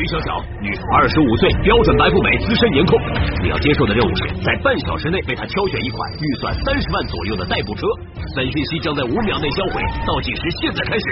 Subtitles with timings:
[0.00, 2.98] 徐小小，女，二十五岁，标准白富美，资深颜控。
[3.42, 7.86] 你要接受的任务是在半小时内为她挑选一款预算三十万左右的代步车。
[8.34, 11.04] 三讯息将在五秒内销毁，倒计时现在开始。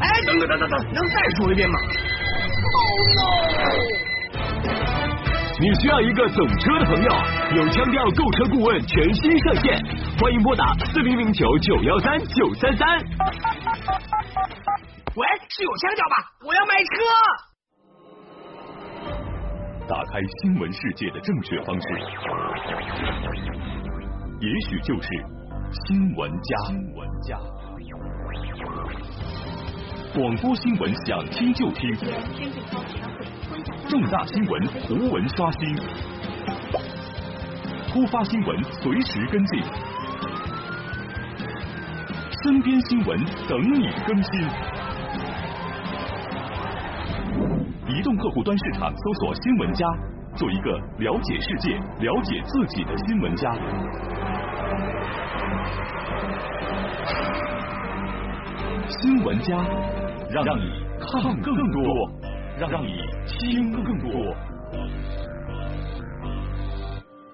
[0.00, 1.78] 哎，等等等等等，能再说一遍吗
[2.76, 3.32] ？Oh no！
[5.58, 7.10] 你需要一个懂车的朋友，
[7.56, 9.80] 有腔调购车顾问全新上线，
[10.20, 12.86] 欢迎拨打四零零九九幺三九三三。
[15.14, 16.16] 喂，是有腔调吧？
[16.44, 17.47] 我要买车。
[19.88, 21.88] 打开新闻世界的正确方式，
[24.38, 25.08] 也许就是
[25.86, 26.58] 新闻家。
[26.66, 27.38] 新闻家。
[30.12, 31.90] 广播新闻想听就听，
[33.88, 35.74] 重大新闻图文刷新，
[37.88, 39.62] 突发新闻随时跟进，
[42.42, 44.67] 身边新闻等你更新。
[48.08, 49.86] 用客户端市场搜索“新闻家”，
[50.34, 53.52] 做一个了解世界、了解自己的新闻家。
[58.88, 59.58] 新闻家，
[60.30, 62.10] 让让你看更多，
[62.58, 64.34] 让让你听更多。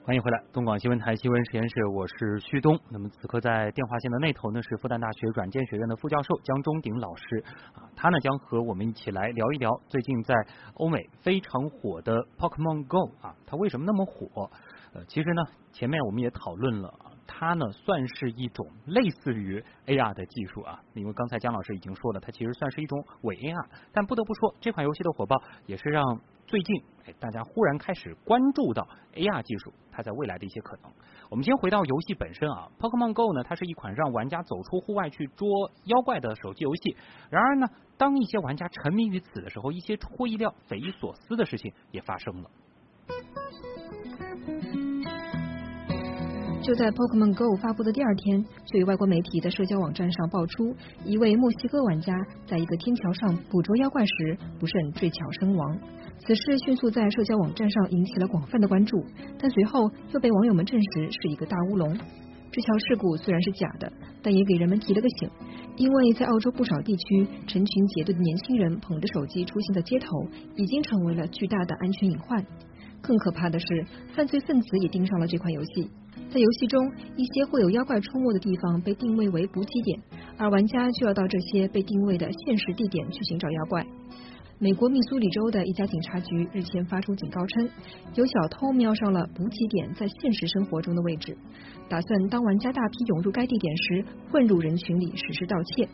[0.06, 2.78] 欢迎回来，东广新闻台新闻实验室，我是旭东。
[2.91, 10.34] 那么此刻在电话线的那头呢，是复旦大学软件学院的副教授江中鼎老师啊，他呢将和我们一起来聊一聊最近在
[10.75, 14.50] 欧美非常火的 Pokemon Go 啊，它为什么那么火？
[14.92, 16.92] 呃，其实呢，前面我们也讨论了，
[17.27, 26.20] 它呢算是一种类似于 AR 的技术啊，因为刚才江老师已经说了，它其实算是一种伪 AR，但不得不说，这款游戏的火爆也是让。
[26.47, 30.92] 最近，哎，大家忽然开始关注到 AR 技术，它在未来的一些可能。
[31.31, 35.48] 我们先回到游戏本身啊，Pokemon Go 呢，它是一款让玩家走出户外去捉
[35.84, 36.97] 妖怪的手机游戏。
[37.31, 37.66] 然而呢，
[37.97, 42.50] 当一些玩家沉迷于此的时候，一些出乎意料、匪夷所思的事情也发生了。
[46.64, 52.14] 就在 Pokemon Go 发布的第二天，就有外国媒体在社交网站上爆出一位墨西哥玩家
[52.47, 55.78] 在一个天桥上捕捉妖怪时不慎坠桥身亡。
[56.20, 59.04] 此事迅速在社交网站上引起了广泛的关注，
[59.38, 61.94] 但随后又被网友们证实是一个大乌龙。
[62.50, 63.92] 这桥事故虽然是假的，
[64.22, 65.28] 但也给人们提了个醒，
[65.76, 70.08] 因为在澳洲不少地区，成群结队的年轻人捧着手机出现在街头，
[70.56, 72.42] 已经成为了巨大的安全隐患。
[73.03, 73.66] 更可怕的是，
[74.14, 75.91] 犯罪分子也盯上了这款游戏。
[76.30, 80.00] 在游戏中，一些会有妖怪出没的地方被定位为补给点，
[80.36, 83.86] 而玩家就要到这些被定位的现实地点去寻找妖怪。
[84.58, 87.68] 美国密苏里州的一家警察局日前发出警告称，
[88.14, 91.36] 有小偷瞄上了补给点在现实生活中的位置，
[91.88, 95.88] 打算当玩家大批涌入该地点时，混入人群里实施盗窃。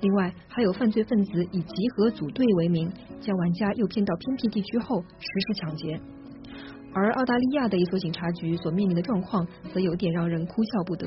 [0.00, 6.00] 另外，还有犯罪分子以集合组队为名，将玩家诱骗到偏僻地区后实施抢劫。
[6.92, 11.06] 而澳大利亚的一所警察局所面临的状况，则有点让人哭笑不得。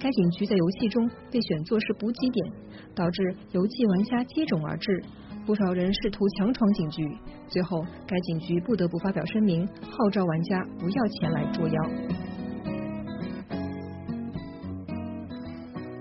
[0.00, 2.52] 该警局在游戏中被选作是补给点，
[2.94, 5.02] 导致游戏玩家接踵而至，
[5.44, 7.16] 不少人试图强闯警局，
[7.48, 11.74] 最后该警局不得不发表声明，号召玩家不要前来捉妖。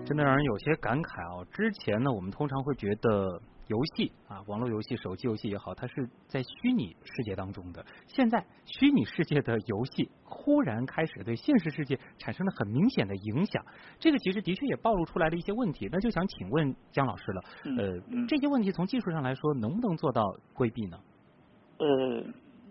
[0.06, 1.46] 真的让人有些感慨啊！
[1.52, 3.42] 之前呢，我们通常会觉得。
[3.68, 7.86] 游戏啊，网络游戏、手机游戏也好，它是在虚拟世界当中的。
[8.08, 13.64] 现在，虚拟世界的游戏忽然开始对现实世界产生了很明显的影响，
[14.00, 15.88] 这个其实的确也暴露出来了一些问题。
[15.92, 17.42] 那就想请问姜老师了，
[17.78, 21.00] 呃，这些问题从技术上来说，能不能做到规避呢？
[21.78, 22.24] 呃，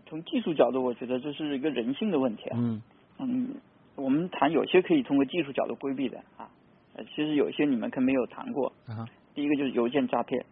[0.06, 2.58] 从技术角度，我觉得这是一个人性的问题啊。
[2.60, 2.82] 嗯
[3.18, 3.54] 嗯，
[3.94, 6.50] 我们谈有些可以通过技术角度规避的啊，
[6.94, 8.72] 呃，其实有些你们可能没有谈过。
[8.86, 9.08] 啊。
[9.34, 10.44] 第一个就是邮件诈骗。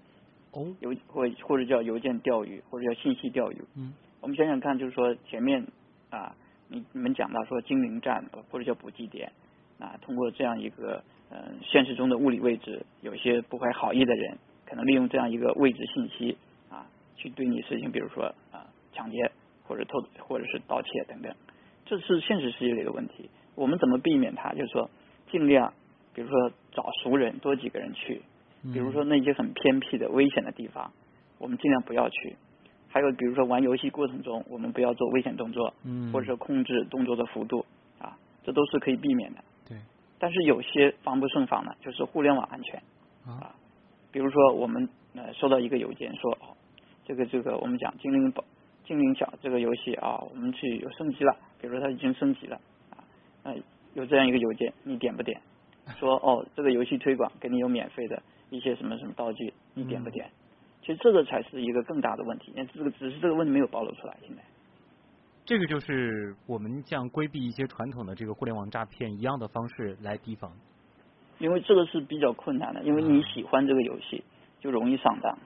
[0.52, 3.56] 哦，邮或或者叫邮件钓鱼，或者叫信息钓鱼。
[3.76, 5.64] 嗯，我们想想看，就是说前面
[6.10, 6.34] 啊，
[6.68, 9.30] 你你们讲到说精灵站或者叫补给点
[9.78, 16.36] 啊，通过这样一个嗯现实中的物理位置，有些不怀好意的人可能利用这样一个位置信息
[16.68, 16.86] 啊，
[17.16, 19.30] 去对你实行，比如说啊抢劫
[19.64, 21.32] 或者偷或者是盗窃等等，
[21.86, 23.30] 这是现实世界里的问题。
[23.54, 24.52] 我们怎么避免它？
[24.54, 24.90] 就是说
[25.30, 25.72] 尽量，
[26.12, 28.20] 比如说找熟人，多几个人去。
[28.72, 30.92] 比如说那些很偏僻的危险的地方，
[31.38, 32.36] 我们尽量不要去。
[32.92, 35.72] 还有比如说玩游戏过程中，我们不要做危险动作，
[36.12, 37.64] 或者说控制动作的幅度
[38.00, 39.38] 啊，这都是可以避免的。
[39.68, 39.78] 对。
[40.18, 42.82] 但是有些防不胜防的，就是互联网安全
[43.24, 43.54] 啊。
[44.10, 46.50] 比如说我们呃收到一个邮件说哦，
[47.06, 48.44] 这个这个我们讲精灵宝
[48.84, 52.60] 精灵小这个游戏啊，我们去有升级了，比如说它已经升级了
[52.90, 52.98] 啊，
[53.44, 53.54] 呃
[53.94, 55.40] 有这样一个邮件，你点不点？
[55.96, 58.20] 说哦这个游戏推广给你有免费的。
[58.50, 60.30] 一些什么什么道具，你点不点？
[60.82, 64.16] 其实这个才是一个更大的问题，这个只是这个问题没有暴露出来。
[64.22, 64.42] 现在，
[65.44, 70.50] 这个就是我们像规避一些传统的这个互联网诈骗一样的方式来提防。
[71.38, 74.22] 因为这个是比较困难的，因为你喜欢这个游戏，
[74.58, 75.38] 就容易上当。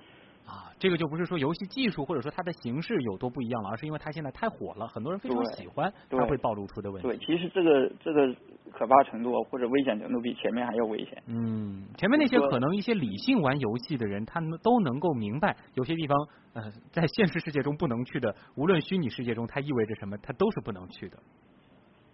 [0.46, 7.08] 啊，这个就不是说游戏技术或者说它的形式有多不一样了，而是因为它现在太火了，很多人非常喜欢，它会暴露出的问题。
[7.08, 8.34] 对，其实这个这个
[8.70, 11.22] 可怕程度或者危险程度比前面还要危险。
[11.26, 16.16] 嗯，前面那些可能一些理性玩游戏的人，他们都能够明白有些地方
[16.52, 21.18] 呃在现实世界中不能去的，无论虚拟世界中它意味着什么，它都是不能去的。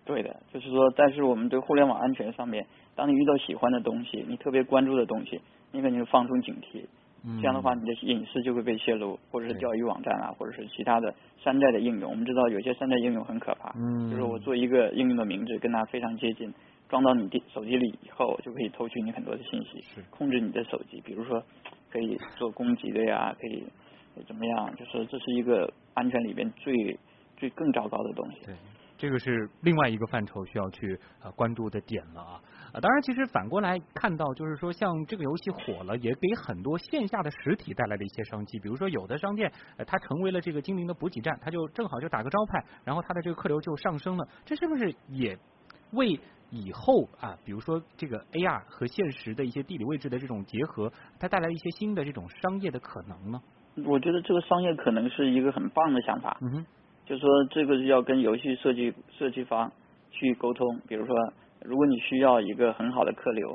[0.05, 5.41] 对的，就是说，但是我们对互联网安全上面，当你遇到喜欢的东西，你特别关注的东西，
[5.73, 6.85] 你肯定放松警惕。
[7.41, 12.11] 这样的话，你的隐私就会被泄露，或者是钓鱼网站啊，或者是其他的山寨的应用。
[12.11, 16.53] 我们知道有些山寨应用很可怕，嗯就是我做一个应用的名字跟它非常接近，
[16.89, 21.01] 装到你的手机里以后，就可以偷取你很多的信息，控制你的手机。
[21.05, 21.43] 比如说，
[21.91, 23.65] 可以做攻击的呀，可以
[24.27, 24.75] 怎么样？
[24.77, 26.99] 就是这是一个安全里边最
[27.37, 28.41] 最更糟糕的东西。
[29.01, 29.11] 对。
[29.11, 32.41] 这个是另外一个范畴需要去呃关注的点了啊
[32.73, 32.79] 啊！
[32.81, 38.61] 当然，其实反过来看到，就是说像这个游戏火了，也给很多线下的实体带来了一些商机。
[38.61, 39.51] 比如说，有的商店
[39.87, 44.29] 它成为了这个精灵的补给站，它就正好就打个招牌，然后它的这个客流就上升了。
[44.45, 45.37] 这是不是也
[45.93, 46.21] 为
[46.51, 53.41] 以后啊，比如说这个 AR 和现实的一些地理位置的这种结合，它带来一些新的这种商业的可能呢？
[53.85, 56.37] 我觉得这个商业可能是一个很棒的想法。
[56.43, 56.67] 嗯哼。
[57.11, 59.69] 就是说，这个是要跟游戏设计设计方
[60.13, 60.79] 去沟通。
[60.87, 61.17] 比如说，
[61.61, 63.51] 如果你需要一个很好的客流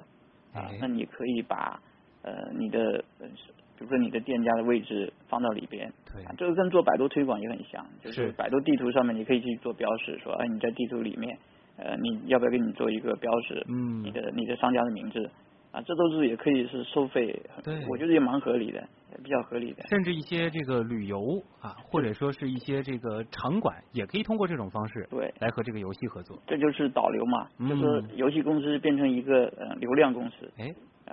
[0.53, 1.79] 啊，那你可以把
[2.21, 5.89] 呃你的，比如说你的店家的位置放到里边。
[6.13, 6.21] 对。
[6.37, 11.37] 这个跟做百度推广也很像，就是百度地图上面你可以去做标识，说哎你在地图里面，
[11.77, 13.65] 呃你要不要给你做一个标识？
[13.69, 14.03] 嗯。
[14.03, 15.31] 你的你的商家的名字
[15.75, 17.39] 啊，这都是也可以是收费。
[17.63, 17.85] 对。
[17.89, 18.81] 我觉得也蛮合理的。
[19.23, 26.37] 比较合理的，甚至一些这个旅游啊，或者说是一些这个场馆，也可以通过这种方式对来和这个游戏合作。
[26.45, 30.69] 这就是导流嘛，就是游戏公司变成一个呃流量公司，哎，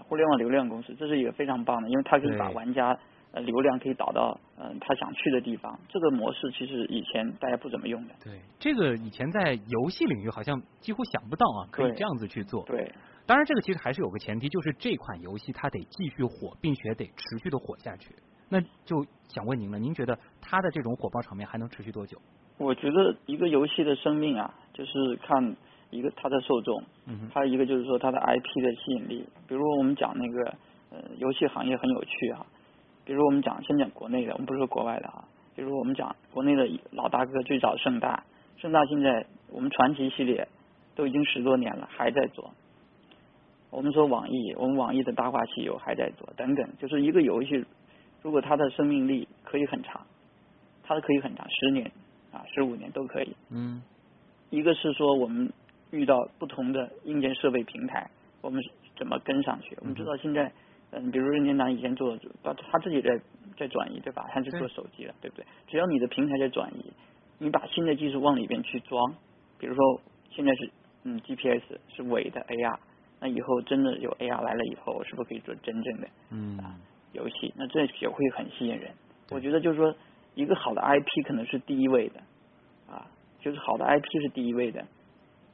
[0.09, 2.99] 互联网流量公司，这是一个非常棒的，因为它可以把玩家
[3.31, 5.79] 呃流量可以导到嗯他想去的地方。
[5.89, 8.15] 这个模式其实以前大家不怎么用的。
[8.25, 12.65] 对，这个以前在游戏领域好像几乎想不到啊，可以这样子去做。
[12.65, 12.93] 对。
[13.25, 18.15] 当然，这个其实还是有个前提，就是这款游戏它得继续火，并且得持续的火下去。
[18.49, 22.19] 那就想问您了，您觉得它的这种火爆场面还能持续多久？
[22.59, 25.57] 我觉得一个游戏的生命啊，就是看
[25.91, 29.27] 一个它的受众，嗯，还有一个就是说它的 IP 的吸引力。
[29.49, 30.55] 比如我们讲那个
[30.91, 32.45] 呃游戏行业很有趣啊，
[33.05, 35.25] 比如我们讲先讲国内的，我们不是说国外的啊。
[35.55, 38.25] 比如我们讲国内的老大哥最早盛大，
[38.57, 40.49] 盛大现在我们传奇系列
[40.95, 42.51] 都已经十多年了，还在做。
[43.73, 47.65] 我们说网易，我们网易的大话西游还在做，等等，就是一个游戏，
[48.21, 50.07] 如果它的生命力可以很长，
[50.83, 51.91] 它可以很长，十年
[52.31, 53.35] 啊，十五年都可以。
[53.51, 53.83] 嗯。
[54.51, 55.51] 一个是说我们
[55.91, 58.11] 遇到不同的硬件设备平台，
[58.43, 58.63] 我们
[58.95, 59.75] 怎么跟上去？
[59.81, 60.53] 我们知道现在，
[60.91, 63.19] 嗯，比如任天堂以前做，他他自己在
[63.57, 64.29] 在转移，对吧？
[64.31, 65.47] 他是做手机了，对不对？
[65.67, 66.93] 只要你的平台在转移，
[67.39, 69.15] 你把新的技术往里边去装，
[69.59, 70.71] 比如说现在是
[71.05, 71.63] 嗯 GPS
[71.97, 72.79] 是伪的 AR。
[73.25, 76.75] 那以后真的有 AR 来了以后，是不是可以做真正的嗯啊
[77.13, 77.55] 游戏？
[77.57, 78.93] 那这也会很吸引人。
[79.31, 79.95] 我觉得就是说，
[80.35, 82.21] 一个好的 IP 可能是第一位的
[82.91, 83.07] 啊，
[83.39, 84.85] 就是好的 IP 是第一位的。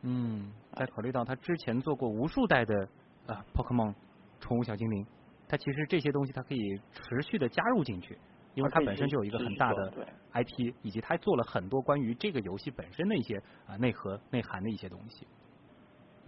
[0.01, 2.89] 嗯，再考虑到他之前做过无数代的
[3.27, 3.95] 啊 Pokemon
[4.41, 5.05] 宠物小精灵，
[5.47, 8.17] 它其实这些东西它可以持续的加入进去，
[8.55, 9.93] 因为它本身就有一个很大的
[10.33, 15.27] IP，以及它做了很多关于这个游戏本身的一些啊内核内涵的一些东西。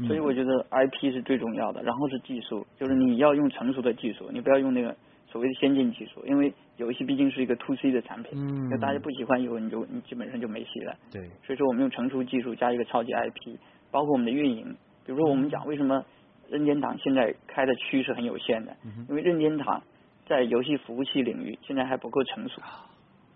[0.07, 8.33] 所以我觉得 IP 是最重要的，然后是技术，就是你要用成熟的技术，你不要用那个所谓的先进技术，因为游戏毕竟是一个 to C 的产品，
[8.71, 10.95] 那大家不喜欢以后，你就你基本上就没戏了。
[11.11, 13.57] 对，所以说我们用成熟技术加一个超级 IP，
[13.91, 14.65] 包括我们的运营，
[15.05, 16.05] 比如说我们讲为什么
[16.49, 18.77] 任天堂现在开的区是很有限的，
[19.09, 19.83] 因为任天堂
[20.27, 22.61] 在游戏服务器领域现在还不够成熟，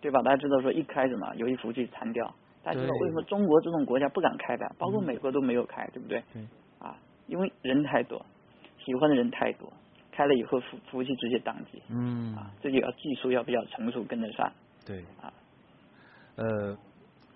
[0.00, 0.23] 对吧？
[0.23, 2.35] 大家知道说一开始嘛，游戏服务器残掉。
[2.64, 6.23] 大家知道为什么中国这种国家不敢开的，包括美国都没有开，对不对？
[6.33, 6.42] 对。
[6.78, 8.25] 啊，因为人太多，
[8.85, 9.73] 喜欢的人太多，
[10.11, 11.83] 开了以后服服务器直接宕机。
[11.90, 12.35] 嗯。
[12.35, 14.50] 啊，这就要技术要比较成熟，跟得上。
[14.87, 15.04] 对。
[15.21, 15.33] 啊。
[16.37, 16.76] 呃，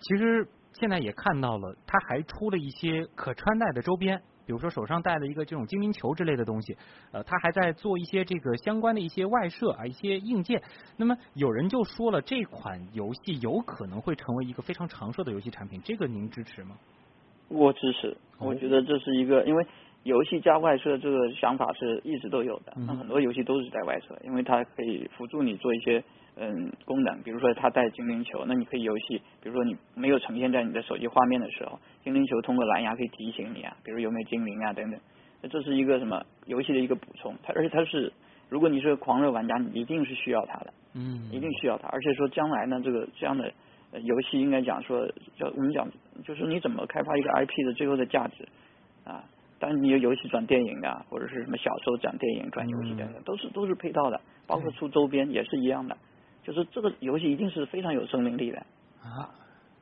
[0.01, 4.21] 其实现在也看到了，他还出了一些可穿戴的周边。
[4.47, 6.75] 比如说手上戴了一个这种精灵球之类的东西，
[7.13, 10.63] 呃，他还在做一些这个相关的一些外设啊，一些硬件。
[10.97, 16.77] 那么有人就说了，这款游戏有可能会成为一个非常长寿的游戏产品，这个您支持吗？
[17.49, 19.67] 我支持，我觉得这是一个，因为
[20.05, 26.03] 游戏加外设这个想法是一直都有的，嗯那很多游戏都是在外设，因为它可以辅助你做一些
[26.41, 35.01] 嗯功能，比如说它带精灵球，那你可以游戏，比如说你没有呈现在你的手机画面的时候，精灵球通过蓝牙可以提醒你啊，比如有没有精灵啊等等，
[35.43, 38.13] 那这是一个什么游戏的一个补充，它而且它是
[38.49, 43.53] 如果你是个狂热玩家，你一定是需要它的，嗯，一定需要它，而且说将来呢，这个这样的
[43.91, 45.89] 呃游戏应该讲说，叫我们讲
[46.25, 48.47] 就是你怎么开发一个 IP 的最后的价值
[49.05, 49.25] 啊。
[49.61, 55.97] 当然，你有游戏转电影啊，或者是什么小说转电影、转游戏等等，都是都是配套的，包括出周边也是一样的。
[56.49, 58.59] 就是这个游戏一定是非常有生命力的。
[59.03, 59.29] 啊，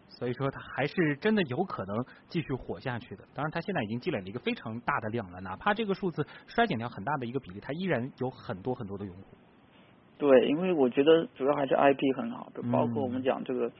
[0.08, 3.22] 所以说它还是真的有可能继续火下去的。
[3.32, 9.22] 当然，它现在已经积累了一个非常大的量了，哪怕这个数字衰减掉很大的一个比例，它依然有很多很多的用户。
[10.18, 13.70] 对，因为我觉得主要还是 IP 很好，包括我们讲这个，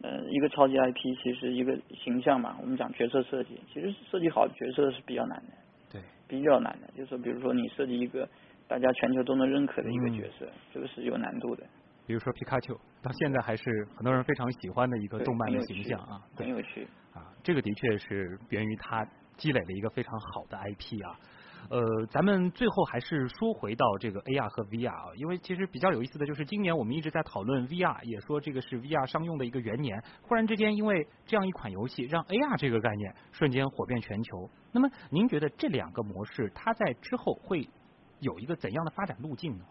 [0.00, 5.52] 呃，一个超级 IP，其实一个形象嘛，我们讲角色设计，其实设计好角色是比较难的，
[5.92, 8.28] 对，比较难的，就是比如说你设计一个
[8.66, 11.62] 大家全球都能认可的一个角色，这个是有难度的。
[12.06, 16.86] 比如说皮卡丘，到现在还是很多人非常喜欢的一个动漫的形象啊，对很有趣。
[17.12, 19.06] 啊，这个的确是源于它
[19.36, 21.18] 积累了一个非常好的 IP 啊。
[21.70, 30.02] 呃，咱们最后还是说回到这个 AR 和 VR 啊，因为其实比较有意思的就是今年我们一直在讨论 VR，也说这个是 VR 商用的一个元年。
[30.22, 34.50] 忽然之间，因为这样一款游戏，让 AR 这个概念瞬间火遍全球。
[34.72, 37.68] 那么，您觉得这两个模式它在之后会
[38.18, 39.64] 有一个怎样的发展路径呢？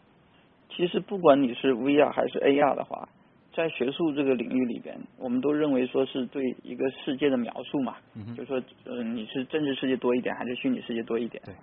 [0.75, 3.08] 其实不管你是 VR 还是 AR 的话，
[3.54, 7.98] 在学术这个领域里边，我们都认为说是对一个世界的描述嘛，
[8.36, 11.42] 就说呃你是真实世界多一点还是虚拟世界多一点？
[11.46, 11.54] 对，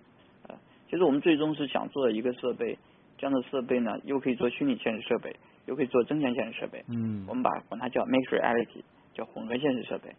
[0.49, 0.55] 呃，
[0.91, 2.77] 其实我们最终是想做一个设备，
[3.17, 5.35] 这样的设备呢，又可以做虚拟现实设备，
[5.67, 6.85] 又可以做增强现实设备。
[6.89, 8.83] 嗯我们把管它叫 mixed reality，
[9.15, 10.11] 叫混合现实设备。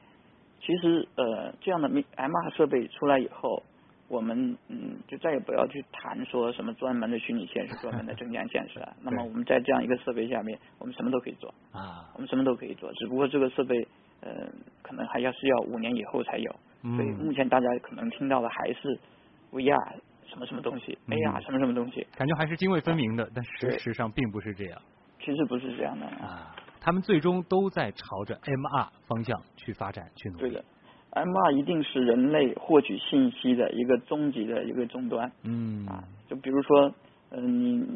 [0.62, 3.64] 其实呃，这样的 MR 设备出来以后，
[4.10, 8.96] 我们嗯就再也不要去谈说什么专门的虚拟现实、专门的增强现实了。
[9.02, 13.88] 那么我们在这样一个设备下面，我们什么都可以做，啊，我们什么都可以做，只不过这个设备
[14.22, 14.50] 呃
[14.82, 16.52] 可能还要是要五年以后才有。
[16.82, 19.00] 所以嗯目前大家可能听到的还是
[19.52, 19.94] VR
[20.28, 24.82] 什么什么东西、嗯 AR 什么什么东西，感觉还是泾渭分明的，但事实上并不是这样。
[25.20, 26.06] 其实不是这样的。
[26.06, 30.42] 啊，他们最终都在朝着 MR 方向去发展去努力。
[30.42, 30.64] 对的。
[31.12, 35.32] MR 一定是人类获取信息的一个终极的一个终端。
[35.44, 35.86] 嗯。
[35.88, 36.94] 啊，就比如说，
[37.32, 37.88] 嗯、你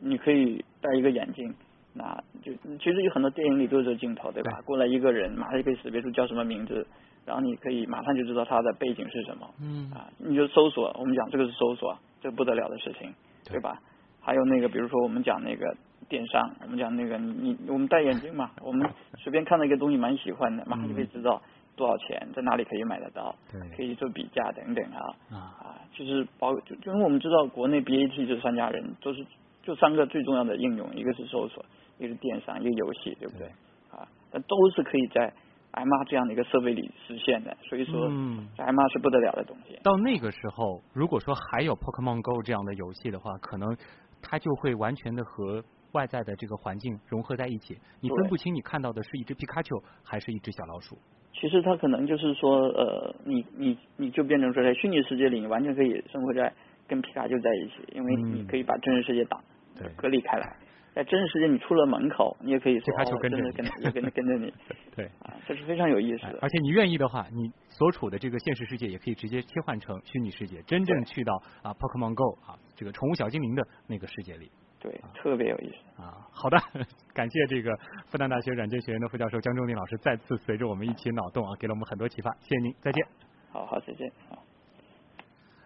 [0.00, 1.54] 你可以戴一个眼镜，
[1.92, 4.50] 那就其实有很多电影里都有这个镜头，对吧？
[4.58, 4.62] 对。
[4.64, 6.86] 过来一个人，马上就可以识别出叫什么名字，
[7.26, 9.90] 然后你可以马上就知道他的背景是什么嗯。
[9.90, 13.12] 啊，你就搜索，我们讲这个是搜索，这不得了的事情，
[13.44, 13.60] 对对。
[13.60, 13.80] 吧？
[14.20, 15.76] 还有那个，比如说我们讲那个
[16.08, 21.42] 电商，我们讲那个你你我们戴眼镜嘛，我们随便看到一个东西蛮喜欢的，马上就可以知道
[21.76, 23.60] 多少钱，在哪里可以买得到，对。
[23.76, 25.00] 可以做比价等等啊。
[25.30, 25.36] 啊。
[25.58, 29.24] 啊，就是包就就因为我们知道国内 BAT 这三家人都是
[29.62, 31.64] 就三个最重要的应用，一个是搜索，
[31.98, 33.46] 一个是电商，一个游戏，对不对？
[33.90, 35.32] 啊，但都是可以在
[35.72, 39.78] MR 这样的一个设备里实现的，所以说嗯，在 MR 是不得了的东西。
[39.82, 43.76] 到那个时候，如果说还有 Pokemon Go 这样的游戏的话，可能
[44.22, 50.96] 它就会完全的和外在的这个环境融合在一起，你分不清你看到的是一只皮卡丘还是一只小老鼠。
[51.34, 56.52] 其实它可能就是说，呃，你你你就变成说，在虚拟世界里，你完全可以生活在
[56.86, 59.38] 跟皮卡丘在一起，因为嗯你可以把真实世界挡
[59.76, 60.56] 对隔离开来。
[60.94, 64.52] 在真实世界，你出了门口，你也可以说，皮卡丘跟着你跟着跟着跟着你，
[64.94, 65.04] 对。
[65.22, 66.34] 啊，这是非常有意思的。
[66.34, 74.48] 哎而且你愿意的话，你所处的这个现实世界也可以直接切换成虚拟世界，真正去到啊 Pokemon Go 啊这个宠物小精灵的那个世界里
[74.84, 76.02] 对，特别有意思。
[76.02, 76.28] 啊。
[76.30, 76.58] 好的，
[77.14, 77.74] 感谢这个
[78.06, 83.06] 复旦大学软件学院的副教授江忠林老师再次随着我们一起脑洞啊，给了我们很多启发，谢谢您，再见。
[83.50, 84.12] 好好，再见。
[84.28, 84.38] 好。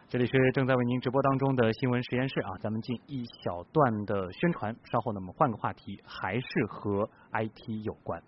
[0.08, 8.22] 这里是正在为您直播当中的新闻实验室啊，咱们进一小段的宣传，稍后呢我们换个话题，还是和 IT 有关。